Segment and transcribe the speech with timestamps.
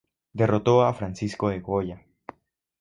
[0.33, 2.01] Derrotó a Francisco de Goya.